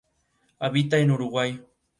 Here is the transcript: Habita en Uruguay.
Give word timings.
Habita 0.59 0.97
en 0.97 1.11
Uruguay. 1.11 1.63